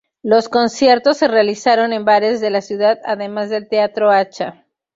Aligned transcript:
Los 0.23 0.49
conciertos 0.49 1.17
se 1.17 1.27
realizaron 1.27 1.93
en 1.93 2.05
bares 2.05 2.41
de 2.41 2.49
la 2.49 2.61
ciudad 2.61 2.97
además 3.05 3.51
del 3.51 3.67
Teatro 3.67 4.09
Achá. 4.09 4.65